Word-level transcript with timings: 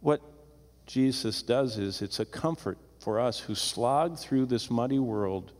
what 0.00 0.20
Jesus 0.86 1.42
does 1.42 1.78
is 1.78 2.02
it's 2.02 2.20
a 2.20 2.24
comfort 2.24 2.78
for 2.98 3.20
us 3.20 3.40
who 3.40 3.54
slog 3.54 4.18
through 4.18 4.46
this 4.46 4.70
muddy 4.70 4.98
world 4.98 5.52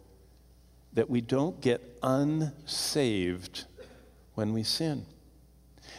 that 0.93 1.09
we 1.09 1.21
don't 1.21 1.61
get 1.61 1.81
unsaved 2.03 3.65
when 4.35 4.53
we 4.53 4.63
sin. 4.63 5.07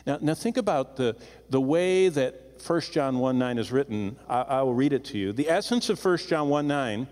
Now, 0.05 0.17
now 0.21 0.33
think 0.33 0.57
about 0.57 0.97
the, 0.97 1.15
the 1.49 1.62
way 1.62 2.09
that 2.09 2.62
1 2.65 2.81
John 2.91 3.19
1 3.19 3.38
9 3.38 3.57
is 3.57 3.71
written. 3.71 4.17
I, 4.27 4.42
I 4.42 4.62
will 4.62 4.73
read 4.73 4.94
it 4.94 5.04
to 5.05 5.18
you. 5.18 5.34
The 5.34 5.50
essence 5.50 5.89
of 5.89 6.04
1 6.04 6.18
John 6.28 6.50
1 6.50 6.68
9, 6.68 7.08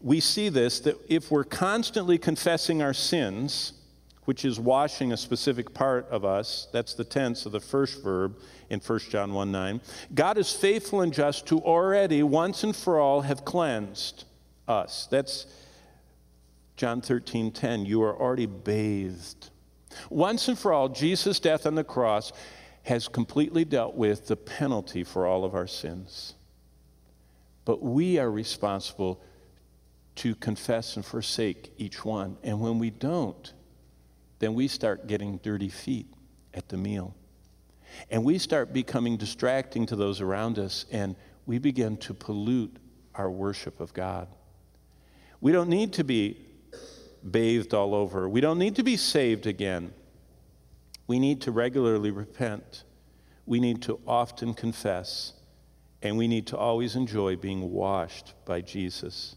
we 0.00 0.20
see 0.20 0.48
this 0.48 0.80
that 0.80 0.96
if 1.08 1.30
we're 1.30 1.44
constantly 1.44 2.18
confessing 2.18 2.82
our 2.82 2.94
sins, 2.94 3.72
which 4.26 4.44
is 4.44 4.60
washing 4.60 5.12
a 5.12 5.16
specific 5.16 5.74
part 5.74 6.06
of 6.10 6.24
us, 6.24 6.68
that's 6.72 6.94
the 6.94 7.04
tense 7.04 7.46
of 7.46 7.52
the 7.52 7.60
first 7.60 8.02
verb 8.02 8.38
in 8.70 8.78
1 8.78 8.98
John 9.10 9.32
1 9.32 9.50
9, 9.50 9.80
God 10.14 10.38
is 10.38 10.52
faithful 10.52 11.00
and 11.00 11.12
just 11.12 11.46
to 11.46 11.58
already, 11.60 12.22
once 12.22 12.62
and 12.62 12.76
for 12.76 13.00
all, 13.00 13.22
have 13.22 13.44
cleansed 13.44 14.24
us. 14.68 15.08
That's 15.10 15.46
John 16.76 17.00
13 17.00 17.50
10. 17.50 17.86
You 17.86 18.02
are 18.02 18.16
already 18.16 18.46
bathed 18.46 19.50
once 20.10 20.48
and 20.48 20.58
for 20.58 20.72
all, 20.72 20.88
Jesus' 20.88 21.40
death 21.40 21.66
on 21.66 21.74
the 21.74 21.84
cross 21.84 22.32
has 22.84 23.08
completely 23.08 23.64
dealt 23.64 23.94
with 23.94 24.26
the 24.26 24.36
penalty 24.36 25.02
for 25.02 25.26
all 25.26 25.44
of 25.44 25.54
our 25.54 25.66
sins. 25.66 26.34
But 27.64 27.82
we 27.82 28.18
are 28.18 28.30
responsible 28.30 29.20
to 30.16 30.34
confess 30.36 30.96
and 30.96 31.04
forsake 31.04 31.72
each 31.78 32.04
one. 32.04 32.36
And 32.42 32.60
when 32.60 32.78
we 32.78 32.90
don't, 32.90 33.52
then 34.38 34.54
we 34.54 34.68
start 34.68 35.06
getting 35.06 35.38
dirty 35.38 35.68
feet 35.68 36.06
at 36.54 36.68
the 36.68 36.76
meal. 36.76 37.14
And 38.10 38.24
we 38.24 38.38
start 38.38 38.72
becoming 38.72 39.16
distracting 39.16 39.86
to 39.86 39.96
those 39.96 40.20
around 40.20 40.58
us, 40.58 40.86
and 40.90 41.16
we 41.46 41.58
begin 41.58 41.96
to 41.98 42.14
pollute 42.14 42.76
our 43.14 43.30
worship 43.30 43.80
of 43.80 43.94
God. 43.94 44.28
We 45.40 45.52
don't 45.52 45.68
need 45.68 45.92
to 45.94 46.04
be 46.04 46.38
bathed 47.28 47.74
all 47.74 47.94
over. 47.94 48.28
We 48.28 48.40
don't 48.40 48.58
need 48.58 48.76
to 48.76 48.82
be 48.82 48.96
saved 48.96 49.46
again. 49.46 49.92
We 51.06 51.18
need 51.18 51.42
to 51.42 51.52
regularly 51.52 52.10
repent. 52.10 52.84
We 53.46 53.60
need 53.60 53.82
to 53.82 54.00
often 54.06 54.54
confess. 54.54 55.32
And 56.02 56.18
we 56.18 56.28
need 56.28 56.48
to 56.48 56.56
always 56.56 56.96
enjoy 56.96 57.36
being 57.36 57.72
washed 57.72 58.34
by 58.44 58.60
Jesus. 58.60 59.36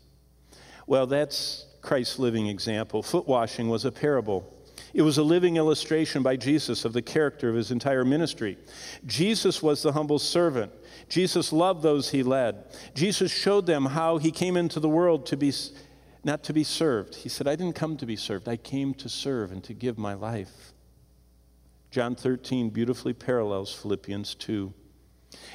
Well, 0.87 1.07
that's 1.07 1.65
Christ's 1.81 2.19
living 2.19 2.47
example. 2.47 3.01
Foot 3.01 3.27
washing 3.27 3.69
was 3.69 3.85
a 3.85 3.91
parable. 3.91 4.51
It 4.93 5.01
was 5.03 5.17
a 5.17 5.23
living 5.23 5.57
illustration 5.57 6.23
by 6.23 6.35
Jesus 6.35 6.85
of 6.85 6.93
the 6.93 7.01
character 7.01 7.49
of 7.49 7.55
his 7.55 7.71
entire 7.71 8.03
ministry. 8.03 8.57
Jesus 9.05 9.61
was 9.61 9.83
the 9.83 9.91
humble 9.91 10.19
servant. 10.19 10.71
Jesus 11.07 11.53
loved 11.53 11.83
those 11.83 12.09
he 12.09 12.23
led. 12.23 12.65
Jesus 12.95 13.31
showed 13.31 13.65
them 13.65 13.85
how 13.85 14.17
he 14.17 14.31
came 14.31 14.57
into 14.57 14.79
the 14.79 14.89
world 14.89 15.25
to 15.27 15.37
be 15.37 15.53
not 16.23 16.43
to 16.43 16.53
be 16.53 16.63
served. 16.63 17.15
He 17.15 17.29
said, 17.29 17.47
I 17.47 17.55
didn't 17.55 17.75
come 17.75 17.95
to 17.97 18.05
be 18.05 18.15
served, 18.15 18.49
I 18.49 18.57
came 18.57 18.93
to 18.95 19.07
serve 19.07 19.51
and 19.51 19.63
to 19.63 19.73
give 19.73 19.97
my 19.97 20.13
life. 20.13 20.73
John 21.91 22.15
13 22.15 22.69
beautifully 22.69 23.13
parallels 23.13 23.73
Philippians 23.73 24.35
2. 24.35 24.73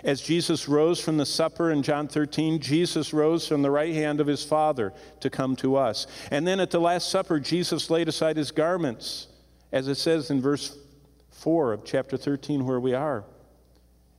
As 0.03 0.21
Jesus 0.21 0.69
rose 0.69 1.01
from 1.01 1.17
the 1.17 1.27
supper 1.27 1.71
in 1.71 1.83
John 1.83 2.09
13, 2.09 2.61
Jesus 2.61 3.13
rose 3.13 3.49
from 3.49 3.63
the 3.63 3.71
right 3.71 3.95
hand 3.95 4.21
of 4.21 4.27
his 4.27 4.45
Father 4.45 4.93
to 5.21 5.31
come 5.31 5.57
to 5.57 5.77
us. 5.77 6.07
And 6.31 6.47
then 6.47 6.61
at 6.61 6.71
the 6.71 6.81
Last 6.81 7.09
Supper, 7.09 7.41
Jesus 7.41 7.91
laid 7.91 8.09
aside 8.09 8.37
his 8.37 8.51
garments, 8.51 9.29
as 9.73 9.89
it 9.89 9.97
says 9.97 10.31
in 10.31 10.41
verse 10.41 10.77
4 11.31 11.73
of 11.73 11.85
chapter 11.85 12.17
13, 12.17 12.65
where 12.65 12.81
we 12.81 12.95
are. 12.95 13.25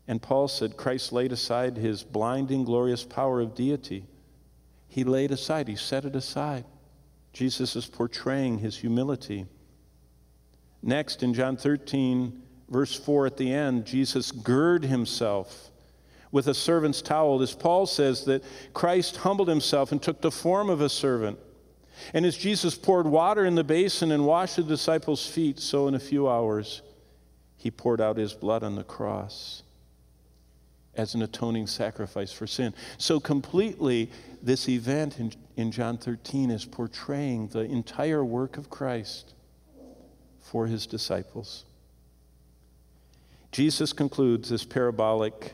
And 0.07 0.21
Paul 0.21 0.47
said, 0.47 0.77
Christ 0.77 1.11
laid 1.11 1.31
aside 1.31 1.77
his 1.77 2.03
blinding, 2.03 2.65
glorious 2.65 3.03
power 3.03 3.41
of 3.41 3.55
deity 3.55 4.05
he 4.95 5.03
laid 5.03 5.31
aside, 5.31 5.67
he 5.67 5.75
set 5.75 6.05
it 6.05 6.15
aside. 6.15 6.63
Jesus 7.33 7.75
is 7.75 7.85
portraying 7.85 8.59
his 8.59 8.77
humility. 8.77 9.45
Next, 10.81 11.21
in 11.21 11.33
John 11.33 11.57
13, 11.57 12.41
verse 12.69 12.95
4 12.95 13.27
at 13.27 13.37
the 13.37 13.53
end, 13.53 13.85
Jesus 13.85 14.31
girded 14.31 14.89
himself 14.89 15.69
with 16.31 16.47
a 16.47 16.53
servant's 16.53 17.01
towel. 17.01 17.41
As 17.41 17.53
Paul 17.53 17.85
says, 17.85 18.25
that 18.25 18.43
Christ 18.73 19.17
humbled 19.17 19.47
himself 19.47 19.91
and 19.91 20.01
took 20.01 20.21
the 20.21 20.31
form 20.31 20.69
of 20.69 20.81
a 20.81 20.89
servant. 20.89 21.39
And 22.13 22.25
as 22.25 22.35
Jesus 22.35 22.75
poured 22.75 23.07
water 23.07 23.45
in 23.45 23.55
the 23.55 23.63
basin 23.63 24.11
and 24.11 24.25
washed 24.25 24.57
the 24.57 24.63
disciples' 24.63 25.25
feet, 25.25 25.59
so 25.59 25.87
in 25.87 25.95
a 25.95 25.99
few 25.99 26.27
hours, 26.27 26.81
he 27.55 27.71
poured 27.71 28.01
out 28.01 28.17
his 28.17 28.33
blood 28.33 28.63
on 28.63 28.75
the 28.75 28.83
cross 28.83 29.63
as 30.93 31.13
an 31.13 31.21
atoning 31.21 31.67
sacrifice 31.67 32.31
for 32.31 32.47
sin. 32.47 32.73
So, 32.97 33.19
completely, 33.19 34.11
this 34.41 34.69
event 34.69 35.19
in, 35.19 35.33
in 35.55 35.71
John 35.71 35.97
13 35.97 36.51
is 36.51 36.65
portraying 36.65 37.47
the 37.47 37.61
entire 37.61 38.23
work 38.23 38.57
of 38.57 38.69
Christ 38.69 39.33
for 40.39 40.67
his 40.67 40.85
disciples. 40.85 41.65
Jesus 43.55 43.93
concludes 43.93 44.49
this 44.49 44.65
parabolic 44.65 45.53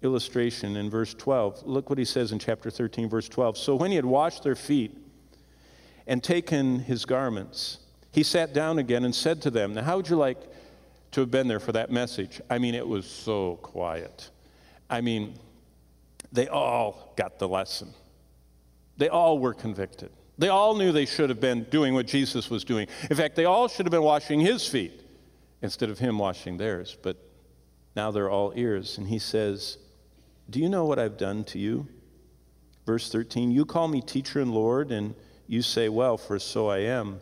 illustration 0.00 0.74
in 0.74 0.88
verse 0.88 1.12
12. 1.12 1.66
Look 1.66 1.90
what 1.90 1.98
he 1.98 2.04
says 2.06 2.32
in 2.32 2.38
chapter 2.38 2.70
13, 2.70 3.10
verse 3.10 3.28
12. 3.28 3.58
So, 3.58 3.76
when 3.76 3.90
he 3.90 3.96
had 3.96 4.06
washed 4.06 4.42
their 4.42 4.54
feet 4.54 4.96
and 6.06 6.24
taken 6.24 6.78
his 6.78 7.04
garments, 7.04 7.76
he 8.10 8.22
sat 8.22 8.54
down 8.54 8.78
again 8.78 9.04
and 9.04 9.14
said 9.14 9.42
to 9.42 9.50
them, 9.50 9.74
Now, 9.74 9.82
how 9.82 9.98
would 9.98 10.08
you 10.08 10.16
like 10.16 10.38
to 11.10 11.20
have 11.20 11.30
been 11.30 11.46
there 11.46 11.60
for 11.60 11.72
that 11.72 11.90
message? 11.90 12.40
I 12.48 12.56
mean, 12.56 12.74
it 12.74 12.88
was 12.88 13.04
so 13.04 13.58
quiet. 13.60 14.30
I 14.88 15.02
mean, 15.02 15.34
they 16.32 16.48
all 16.48 17.12
got 17.18 17.38
the 17.38 17.48
lesson. 17.48 17.92
They 18.96 19.10
all 19.10 19.38
were 19.38 19.52
convicted. 19.52 20.08
They 20.38 20.48
all 20.48 20.74
knew 20.74 20.90
they 20.90 21.04
should 21.04 21.28
have 21.28 21.40
been 21.40 21.64
doing 21.64 21.92
what 21.92 22.06
Jesus 22.06 22.48
was 22.48 22.64
doing. 22.64 22.86
In 23.10 23.16
fact, 23.18 23.36
they 23.36 23.44
all 23.44 23.68
should 23.68 23.84
have 23.84 23.92
been 23.92 24.02
washing 24.02 24.40
his 24.40 24.66
feet 24.66 25.02
instead 25.60 25.90
of 25.90 25.98
him 25.98 26.16
washing 26.16 26.56
theirs. 26.56 26.96
But 27.02 27.18
now 27.94 28.10
they're 28.10 28.30
all 28.30 28.52
ears. 28.56 28.98
And 28.98 29.08
he 29.08 29.18
says, 29.18 29.78
Do 30.48 30.60
you 30.60 30.68
know 30.68 30.84
what 30.84 30.98
I've 30.98 31.18
done 31.18 31.44
to 31.44 31.58
you? 31.58 31.86
Verse 32.86 33.10
13, 33.10 33.50
You 33.50 33.64
call 33.64 33.88
me 33.88 34.00
teacher 34.00 34.40
and 34.40 34.52
Lord, 34.52 34.90
and 34.90 35.14
you 35.46 35.62
say, 35.62 35.88
Well, 35.88 36.16
for 36.16 36.38
so 36.38 36.68
I 36.68 36.78
am. 36.78 37.20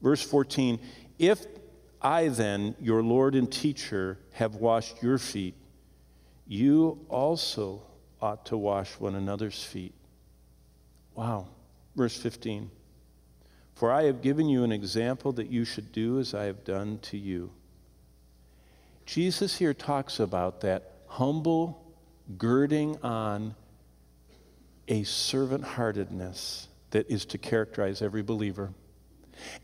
Verse 0.00 0.22
14, 0.22 0.78
If 1.18 1.46
I 2.00 2.28
then, 2.28 2.74
your 2.80 3.02
Lord 3.02 3.34
and 3.34 3.50
teacher, 3.50 4.18
have 4.32 4.56
washed 4.56 5.02
your 5.02 5.18
feet, 5.18 5.54
you 6.46 7.06
also 7.08 7.82
ought 8.20 8.46
to 8.46 8.56
wash 8.56 8.92
one 9.00 9.14
another's 9.14 9.62
feet. 9.62 9.94
Wow. 11.14 11.48
Verse 11.96 12.16
15 12.16 12.70
For 13.74 13.90
I 13.90 14.04
have 14.04 14.20
given 14.20 14.48
you 14.48 14.64
an 14.64 14.72
example 14.72 15.32
that 15.32 15.48
you 15.48 15.64
should 15.64 15.92
do 15.92 16.18
as 16.18 16.34
I 16.34 16.44
have 16.44 16.64
done 16.64 16.98
to 17.02 17.16
you. 17.16 17.50
Jesus 19.06 19.58
here 19.58 19.74
talks 19.74 20.20
about 20.20 20.60
that 20.62 20.92
humble 21.06 21.94
girding 22.38 22.96
on 23.02 23.54
a 24.88 25.02
servant 25.04 25.64
heartedness 25.64 26.68
that 26.90 27.10
is 27.10 27.24
to 27.26 27.38
characterize 27.38 28.02
every 28.02 28.22
believer. 28.22 28.72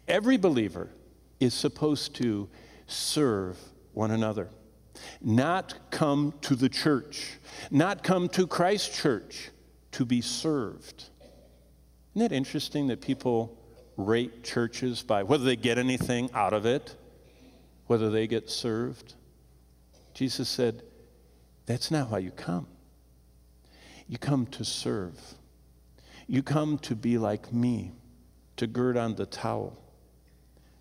Every 0.09 0.37
believer 0.37 0.91
is 1.39 1.55
supposed 1.55 2.15
to 2.17 2.49
serve 2.87 3.57
one 3.93 4.11
another 4.11 4.49
not 5.21 5.91
come 5.91 6.35
to 6.43 6.55
the 6.55 6.69
church, 6.69 7.39
not 7.71 8.03
come 8.03 8.29
to 8.31 8.47
Christ 8.47 8.95
Church 8.95 9.51
to 9.93 10.05
be 10.05 10.21
served. 10.21 11.05
Isn't 12.15 12.33
it 12.33 12.35
interesting 12.35 12.89
that 12.89 13.01
people 13.01 13.57
rate 13.97 14.43
churches 14.43 15.03
by 15.03 15.23
whether 15.23 15.45
they 15.45 15.57
get 15.57 15.79
anything 15.79 16.31
out 16.35 16.53
of 16.53 16.67
it, 16.67 16.95
whether 17.87 18.11
they 18.11 18.27
get 18.27 18.51
served? 18.51 19.15
Jesus 20.21 20.51
said, 20.51 20.83
That's 21.65 21.91
not 21.91 22.11
why 22.11 22.19
you 22.19 22.31
come. 22.31 22.67
You 24.07 24.19
come 24.19 24.45
to 24.49 24.67
serve. 24.67 25.19
You 26.27 26.43
come 26.43 26.77
to 26.81 26.95
be 26.95 27.17
like 27.17 27.55
me, 27.55 27.93
to 28.59 28.67
gird 28.67 28.99
on 28.99 29.15
the 29.15 29.25
towel 29.25 29.79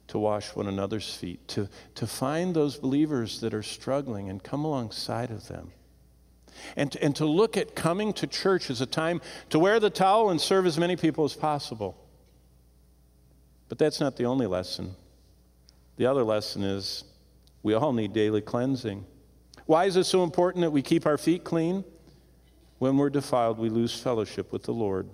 to 0.07 0.19
wash 0.19 0.53
one 0.57 0.68
another's 0.68 1.13
feet, 1.15 1.47
to, 1.47 1.69
to 1.95 2.06
find 2.06 2.53
those 2.53 2.75
believers 2.75 3.39
that 3.39 3.53
are 3.53 3.63
struggling 3.63 4.27
and 4.27 4.44
come 4.44 4.65
alongside 4.65 5.31
of 5.31 5.47
them. 5.47 5.71
And 6.75 6.94
and 6.97 7.15
to 7.15 7.25
look 7.25 7.56
at 7.56 7.77
coming 7.77 8.12
to 8.15 8.27
church 8.27 8.69
as 8.69 8.81
a 8.81 8.85
time 8.85 9.21
to 9.51 9.57
wear 9.57 9.80
the 9.80 9.89
towel 9.89 10.31
and 10.31 10.42
serve 10.42 10.65
as 10.65 10.77
many 10.77 10.97
people 10.97 11.24
as 11.24 11.33
possible. 11.33 11.95
But 13.69 13.77
that's 13.77 14.01
not 14.01 14.18
the 14.18 14.25
only 14.25 14.47
lesson. 14.47 14.95
The 15.95 16.07
other 16.07 16.25
lesson 16.25 16.62
is 16.63 17.06
we 17.63 17.74
all 17.74 17.94
need 17.94 18.12
daily 18.12 18.42
cleansing. 18.42 19.06
Why 19.69 19.86
is 19.86 19.98
it 19.98 20.06
so 20.06 20.24
important 20.24 20.63
that 20.63 20.71
we 20.71 20.81
keep 20.81 21.06
our 21.06 21.19
feet 21.19 21.44
clean? 21.44 21.83
When 22.80 22.98
we're 22.98 23.12
defiled, 23.12 23.60
we 23.60 23.69
lose 23.69 23.94
fellowship 23.94 24.51
with 24.51 24.63
the 24.63 24.74
Lord. 24.74 25.07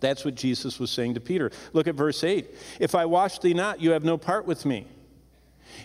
That's 0.00 0.24
what 0.24 0.36
Jesus 0.36 0.80
was 0.80 0.90
saying 0.90 1.12
to 1.12 1.20
Peter. 1.20 1.50
Look 1.74 1.86
at 1.86 1.94
verse 1.94 2.24
8. 2.24 2.46
If 2.80 2.94
I 2.94 3.04
wash 3.04 3.40
thee 3.40 3.52
not, 3.52 3.78
you 3.78 3.90
have 3.90 4.04
no 4.04 4.16
part 4.16 4.46
with 4.46 4.64
me. 4.64 4.86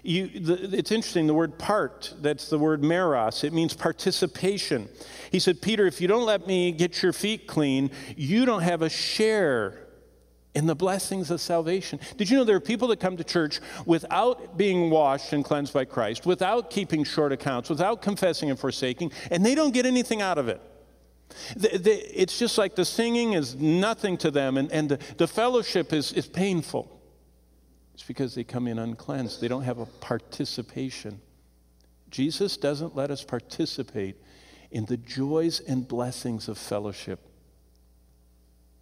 You, 0.02 0.30
the, 0.30 0.78
it's 0.78 0.94
interesting, 0.94 1.28
the 1.28 1.34
word 1.34 1.60
part, 1.60 2.14
that's 2.22 2.50
the 2.50 2.58
word 2.58 2.84
meros, 2.84 3.44
it 3.44 3.52
means 3.52 3.74
participation. 3.74 4.88
He 5.30 5.40
said, 5.40 5.62
Peter, 5.62 5.86
if 5.86 6.00
you 6.00 6.08
don't 6.08 6.26
let 6.26 6.48
me 6.48 6.72
get 6.72 7.04
your 7.04 7.12
feet 7.12 7.48
clean, 7.48 7.92
you 8.16 8.46
don't 8.46 8.62
have 8.62 8.82
a 8.82 8.90
share 8.90 9.87
in 10.58 10.66
the 10.66 10.76
blessings 10.76 11.30
of 11.30 11.40
salvation. 11.40 12.00
Did 12.18 12.32
you 12.32 12.38
know 12.38 12.44
there 12.44 12.56
are 12.56 12.60
people 12.60 12.88
that 12.88 13.00
come 13.00 13.16
to 13.18 13.24
church 13.24 13.60
without 13.86 14.58
being 14.58 14.90
washed 14.90 15.32
and 15.32 15.46
cleansed 15.46 15.72
by 15.72 15.86
Christ, 15.86 16.26
without 16.26 16.72
keeping 16.72 17.04
short 17.04 17.32
accounts, 17.32 17.70
without 17.70 18.02
confessing 18.02 18.50
and 18.50 18.58
forsaking, 18.58 19.12
and 19.30 19.46
they 19.46 19.54
don't 19.54 19.72
get 19.72 19.86
anything 19.86 20.20
out 20.20 20.40
of 20.40 20.48
it? 20.50 20.60
The, 21.56 21.78
the, 21.78 22.22
it's 22.22 22.40
just 22.40 22.58
like 22.58 22.76
the 22.76 22.86
singing 22.86 23.34
is 23.34 23.54
nothing 23.54 24.18
to 24.18 24.32
them, 24.32 24.58
and, 24.58 24.72
and 24.72 24.90
the, 24.90 25.00
the 25.18 25.28
fellowship 25.28 25.94
is, 25.94 26.12
is 26.14 26.26
painful. 26.26 27.00
It's 27.94 28.02
because 28.02 28.34
they 28.34 28.44
come 28.44 28.68
in 28.68 28.80
uncleansed. 28.80 29.40
They 29.40 29.48
don't 29.48 29.62
have 29.62 29.78
a 29.78 29.86
participation. 29.86 31.22
Jesus 32.10 32.58
doesn't 32.58 32.96
let 32.96 33.12
us 33.12 33.24
participate 33.24 34.16
in 34.72 34.86
the 34.86 34.98
joys 34.98 35.60
and 35.60 35.88
blessings 35.88 36.50
of 36.50 36.58
fellowship 36.58 37.20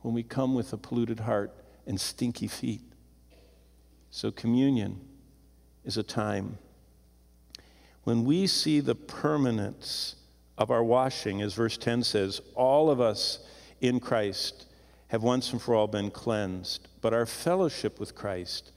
when 0.04 0.14
we 0.14 0.24
come 0.24 0.56
with 0.56 0.72
a 0.72 0.78
polluted 0.78 1.20
heart 1.20 1.52
and 1.86 2.00
stinky 2.00 2.48
feet. 2.48 2.82
So, 4.12 4.32
communion 4.32 5.02
is 5.84 5.98
a 5.98 6.04
time 6.04 6.58
when 8.06 8.24
we 8.24 8.48
see 8.48 8.80
the 8.80 8.96
permanence 8.96 10.16
of 10.58 10.72
our 10.72 10.84
washing, 10.84 11.42
as 11.42 11.54
verse 11.54 11.78
10 11.78 12.04
says, 12.04 12.40
all 12.54 12.90
of 12.90 13.02
us 13.02 13.40
in 13.82 14.00
Christ 14.00 14.68
have 15.08 15.24
once 15.24 15.52
and 15.52 15.62
for 15.62 15.76
all 15.76 15.88
been 15.88 16.12
cleansed, 16.12 16.88
but 17.02 17.14
our 17.14 17.26
fellowship 17.26 18.00
with 18.00 18.16
Christ 18.16 18.72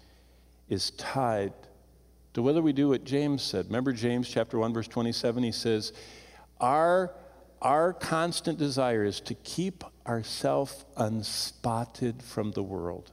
is 0.68 0.90
tied 0.92 1.52
to 2.34 2.42
whether 2.42 2.62
we 2.62 2.72
do 2.72 2.88
what 2.88 3.04
James 3.04 3.42
said. 3.42 3.66
Remember 3.66 3.92
James 3.92 4.28
chapter 4.28 4.58
1 4.58 4.72
verse 4.72 4.88
27 4.88 5.42
he 5.42 5.52
says 5.52 5.92
our 6.60 7.12
our 7.60 7.92
constant 7.92 8.58
desire 8.58 9.04
is 9.04 9.20
to 9.22 9.34
keep 9.34 9.84
ourselves 10.06 10.84
unspotted 10.96 12.22
from 12.22 12.52
the 12.52 12.62
world. 12.62 13.10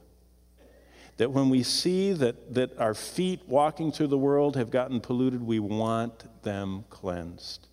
That 1.16 1.30
when 1.30 1.48
we 1.48 1.62
see 1.62 2.12
that, 2.12 2.54
that 2.54 2.78
our 2.78 2.94
feet 2.94 3.42
walking 3.46 3.90
through 3.90 4.08
the 4.08 4.18
world 4.18 4.56
have 4.56 4.70
gotten 4.70 5.00
polluted, 5.00 5.42
we 5.42 5.58
want 5.58 6.42
them 6.42 6.84
cleansed. 6.90 7.68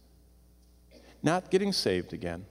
Not 1.21 1.51
getting 1.51 1.73
saved 1.73 2.13
again, 2.13 2.45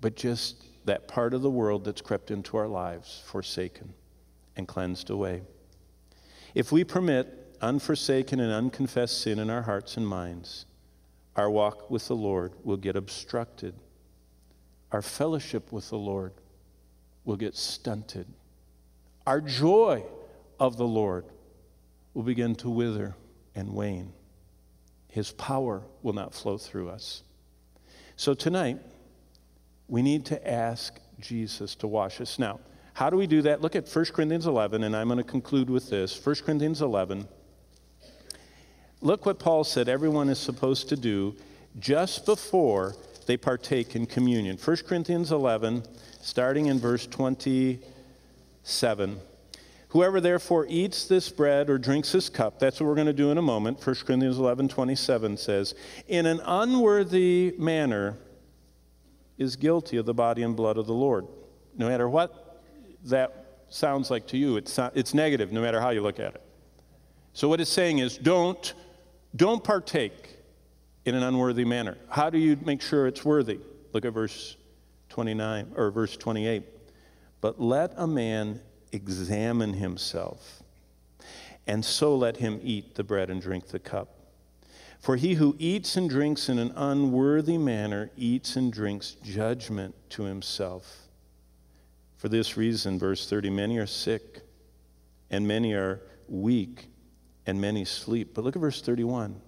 but 0.00 0.16
just 0.16 0.64
that 0.84 1.08
part 1.08 1.34
of 1.34 1.42
the 1.42 1.50
world 1.50 1.84
that's 1.84 2.02
crept 2.02 2.30
into 2.30 2.56
our 2.56 2.68
lives, 2.68 3.22
forsaken 3.26 3.94
and 4.56 4.68
cleansed 4.68 5.10
away. 5.10 5.42
If 6.54 6.70
we 6.70 6.84
permit 6.84 7.56
unforsaken 7.60 8.38
and 8.38 8.52
unconfessed 8.52 9.20
sin 9.20 9.38
in 9.38 9.50
our 9.50 9.62
hearts 9.62 9.96
and 9.96 10.06
minds, 10.06 10.66
our 11.36 11.50
walk 11.50 11.90
with 11.90 12.06
the 12.08 12.16
Lord 12.16 12.52
will 12.62 12.76
get 12.76 12.96
obstructed. 12.96 13.74
Our 14.92 15.02
fellowship 15.02 15.72
with 15.72 15.90
the 15.90 15.98
Lord 15.98 16.32
will 17.24 17.36
get 17.36 17.56
stunted. 17.56 18.26
Our 19.26 19.40
joy 19.40 20.04
of 20.60 20.76
the 20.76 20.86
Lord 20.86 21.24
will 22.12 22.22
begin 22.22 22.54
to 22.56 22.70
wither 22.70 23.16
and 23.54 23.74
wane. 23.74 24.12
His 25.08 25.32
power 25.32 25.82
will 26.02 26.12
not 26.12 26.34
flow 26.34 26.58
through 26.58 26.90
us. 26.90 27.22
So 28.16 28.34
tonight, 28.34 28.78
we 29.88 30.02
need 30.02 30.26
to 30.26 30.48
ask 30.48 31.00
Jesus 31.20 31.74
to 31.76 31.86
wash 31.86 32.20
us. 32.20 32.38
Now, 32.38 32.60
how 32.92 33.10
do 33.10 33.16
we 33.16 33.26
do 33.26 33.42
that? 33.42 33.60
Look 33.60 33.74
at 33.74 33.88
1 33.88 34.04
Corinthians 34.06 34.46
11, 34.46 34.84
and 34.84 34.96
I'm 34.96 35.08
going 35.08 35.18
to 35.18 35.24
conclude 35.24 35.68
with 35.68 35.90
this. 35.90 36.24
1 36.24 36.36
Corinthians 36.44 36.80
11. 36.80 37.26
Look 39.04 39.24
what 39.26 39.38
Paul 39.38 39.64
said 39.64 39.86
everyone 39.86 40.30
is 40.30 40.38
supposed 40.38 40.88
to 40.88 40.96
do 40.96 41.36
just 41.78 42.24
before 42.24 42.96
they 43.26 43.36
partake 43.36 43.94
in 43.94 44.06
communion. 44.06 44.56
1 44.56 44.76
Corinthians 44.88 45.30
11, 45.30 45.82
starting 46.22 46.66
in 46.66 46.78
verse 46.78 47.06
27. 47.06 49.20
Whoever 49.88 50.22
therefore 50.22 50.64
eats 50.70 51.06
this 51.06 51.28
bread 51.28 51.68
or 51.68 51.76
drinks 51.76 52.12
this 52.12 52.30
cup, 52.30 52.58
that's 52.58 52.80
what 52.80 52.86
we're 52.86 52.94
going 52.94 53.06
to 53.06 53.12
do 53.12 53.30
in 53.30 53.36
a 53.36 53.42
moment. 53.42 53.86
1 53.86 53.96
Corinthians 54.06 54.38
11, 54.38 54.68
27 54.68 55.36
says, 55.36 55.74
in 56.08 56.24
an 56.24 56.40
unworthy 56.46 57.54
manner 57.58 58.16
is 59.36 59.54
guilty 59.54 59.98
of 59.98 60.06
the 60.06 60.14
body 60.14 60.42
and 60.42 60.56
blood 60.56 60.78
of 60.78 60.86
the 60.86 60.94
Lord. 60.94 61.26
No 61.76 61.88
matter 61.88 62.08
what 62.08 62.62
that 63.04 63.58
sounds 63.68 64.10
like 64.10 64.26
to 64.28 64.38
you. 64.38 64.56
It's, 64.56 64.78
not, 64.78 64.96
it's 64.96 65.12
negative 65.12 65.52
no 65.52 65.60
matter 65.60 65.78
how 65.78 65.90
you 65.90 66.00
look 66.00 66.18
at 66.18 66.36
it. 66.36 66.42
So 67.34 67.48
what 67.48 67.60
it's 67.60 67.70
saying 67.70 67.98
is 67.98 68.16
don't, 68.16 68.72
don't 69.36 69.62
partake 69.62 70.36
in 71.04 71.14
an 71.14 71.22
unworthy 71.22 71.64
manner. 71.64 71.96
How 72.08 72.30
do 72.30 72.38
you 72.38 72.56
make 72.64 72.80
sure 72.80 73.06
it's 73.06 73.24
worthy? 73.24 73.60
Look 73.92 74.04
at 74.04 74.12
verse 74.12 74.56
29 75.10 75.72
or 75.76 75.90
verse 75.90 76.16
28. 76.16 76.62
But 77.40 77.60
let 77.60 77.92
a 77.96 78.06
man 78.06 78.60
examine 78.92 79.74
himself, 79.74 80.62
and 81.66 81.84
so 81.84 82.14
let 82.16 82.38
him 82.38 82.60
eat 82.62 82.94
the 82.94 83.04
bread 83.04 83.28
and 83.28 83.42
drink 83.42 83.68
the 83.68 83.78
cup. 83.78 84.08
For 85.00 85.16
he 85.16 85.34
who 85.34 85.54
eats 85.58 85.96
and 85.96 86.08
drinks 86.08 86.48
in 86.48 86.58
an 86.58 86.72
unworthy 86.74 87.58
manner 87.58 88.10
eats 88.16 88.56
and 88.56 88.72
drinks 88.72 89.16
judgment 89.22 89.94
to 90.10 90.22
himself. 90.22 91.08
For 92.16 92.30
this 92.30 92.56
reason, 92.56 92.98
verse 92.98 93.28
30 93.28 93.50
many 93.50 93.76
are 93.76 93.86
sick, 93.86 94.40
and 95.30 95.46
many 95.46 95.74
are 95.74 96.00
weak, 96.26 96.86
and 97.46 97.60
many 97.60 97.84
sleep. 97.84 98.34
But 98.34 98.44
look 98.44 98.56
at 98.56 98.60
verse 98.60 98.80
31. 98.80 99.40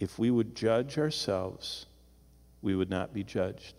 If 0.00 0.18
we 0.18 0.30
would 0.30 0.54
judge 0.54 0.98
ourselves, 0.98 1.86
we 2.60 2.74
would 2.74 2.90
not 2.90 3.12
be 3.12 3.24
judged. 3.24 3.74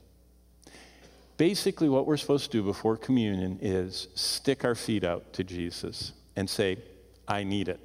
Basically, 1.38 1.90
what 1.90 2.06
we're 2.06 2.18
supposed 2.18 2.52
to 2.52 2.58
do 2.58 2.64
before 2.64 2.96
communion 2.96 3.60
is 3.62 4.08
stick 4.14 4.64
our 4.64 4.76
feet 4.76 5.04
out 5.04 5.34
to 5.34 5.44
Jesus 5.44 6.14
and 6.36 6.50
say, 6.50 6.78
I 7.28 7.44
need 7.44 7.68
it. 7.68 7.80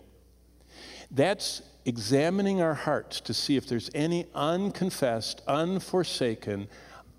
That's 1.10 1.62
examining 1.84 2.60
our 2.60 2.74
hearts 2.74 3.20
to 3.22 3.32
see 3.32 3.56
if 3.56 3.66
there's 3.66 3.90
any 3.94 4.26
unconfessed, 4.34 5.40
unforsaken, 5.46 6.68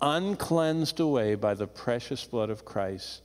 uncleansed 0.00 1.00
away 1.00 1.34
by 1.34 1.54
the 1.54 1.66
precious 1.66 2.24
blood 2.24 2.50
of 2.50 2.64
Christ, 2.64 3.22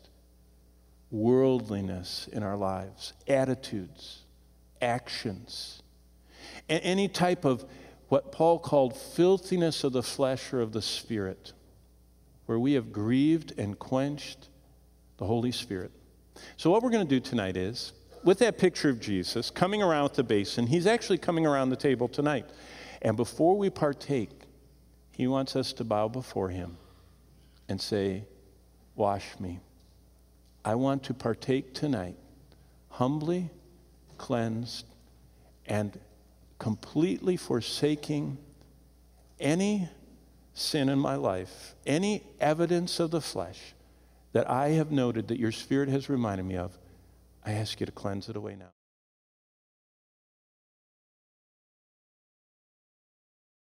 worldliness 1.12 2.28
in 2.32 2.42
our 2.42 2.58
lives, 2.58 3.14
attitudes, 3.28 4.25
actions, 4.82 5.82
and 6.70 6.82
any 6.84 7.08
type 7.08 7.46
of 7.46 7.66
what 8.10 8.32
Paul 8.32 8.60
called 8.60 8.96
filthiness 8.96 9.84
of 9.84 9.94
the 9.94 10.04
flesh 10.04 10.54
or 10.54 10.62
of 10.62 10.72
the 10.72 10.82
spirit, 10.82 11.54
where 12.46 12.60
we 12.60 12.74
have 12.74 12.92
grieved 12.92 13.58
and 13.58 13.78
quenched 13.78 14.50
the 15.18 15.26
Holy 15.26 15.52
Spirit. 15.52 15.92
So, 16.58 16.70
what 16.70 16.84
we're 16.84 16.92
going 16.92 17.08
to 17.08 17.10
do 17.10 17.20
tonight 17.20 17.58
is, 17.58 17.94
with 18.24 18.40
that 18.40 18.58
picture 18.58 18.90
of 18.90 19.00
Jesus 19.00 19.50
coming 19.50 19.82
around 19.82 20.04
with 20.04 20.14
the 20.16 20.24
basin, 20.24 20.68
he's 20.68 20.88
actually 20.88 21.18
coming 21.18 21.46
around 21.46 21.70
the 21.70 21.76
table 21.76 22.08
tonight. 22.08 22.46
And 23.02 23.16
before 23.16 23.58
we 23.58 23.70
partake, 23.70 24.46
he 25.16 25.28
wants 25.28 25.56
us 25.56 25.72
to 25.74 25.84
bow 25.84 26.10
before 26.10 26.50
Him 26.50 26.78
and 27.70 27.80
say, 27.80 28.26
Wash 28.96 29.40
me. 29.40 29.60
I 30.64 30.76
want 30.76 31.04
to 31.04 31.14
partake 31.14 31.74
tonight, 31.74 32.16
humbly 32.90 33.50
cleansed 34.18 34.86
and 35.66 36.00
completely 36.60 37.38
forsaking 37.38 38.38
any 39.40 39.90
sin 40.54 40.90
in 40.90 41.00
my 41.00 41.16
life, 41.16 41.76
any 41.86 42.24
evidence 42.40 43.00
of 43.00 43.12
the 43.12 43.22
flesh 43.22 43.76
that 44.34 44.50
I 44.50 44.70
have 44.70 44.92
noted 44.92 45.28
that 45.30 45.40
your 45.40 45.52
Spirit 45.52 45.90
has 45.90 46.10
reminded 46.10 46.46
me 46.46 46.56
of. 46.56 46.78
I 47.46 47.54
ask 47.54 47.80
you 47.80 47.86
to 47.86 47.92
cleanse 47.92 48.30
it 48.30 48.36
away 48.36 48.56
now. 48.56 48.75